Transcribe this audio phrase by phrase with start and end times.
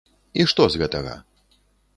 [0.39, 1.13] І што з гэтага?